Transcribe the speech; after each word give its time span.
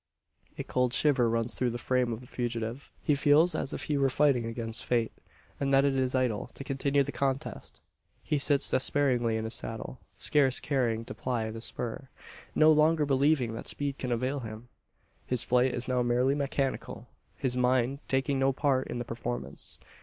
A 0.57 0.63
cold 0.63 0.95
shiver 0.95 1.29
runs 1.29 1.53
through 1.53 1.69
the 1.69 1.77
frame 1.77 2.11
of 2.11 2.21
the 2.21 2.25
fugitive. 2.25 2.89
He 3.03 3.13
feels 3.13 3.53
as 3.53 3.71
if 3.71 3.83
he 3.83 3.99
were 3.99 4.09
fighting 4.09 4.47
against 4.47 4.83
Fate; 4.83 5.11
and 5.59 5.71
that 5.71 5.85
it 5.85 5.95
is 5.95 6.15
idle 6.15 6.47
to 6.55 6.63
continue 6.63 7.03
the 7.03 7.11
contest! 7.11 7.83
He 8.23 8.39
sits 8.39 8.67
despairingly 8.71 9.37
in 9.37 9.43
his 9.43 9.53
saddle; 9.53 9.99
scarce 10.15 10.59
caring 10.59 11.05
to 11.05 11.13
ply 11.13 11.51
the 11.51 11.61
spur; 11.61 12.09
no 12.55 12.71
longer 12.71 13.05
believing 13.05 13.53
that 13.53 13.67
speed 13.67 13.99
can 13.99 14.11
avail 14.11 14.39
him! 14.39 14.69
His 15.27 15.43
flight 15.43 15.71
is 15.71 15.87
now 15.87 16.01
merely 16.01 16.33
mechanical 16.33 17.07
his 17.37 17.55
mind 17.55 17.99
taking 18.07 18.39
no 18.39 18.51
part 18.51 18.87
in 18.87 18.97
the 18.97 19.05
performance. 19.05 19.77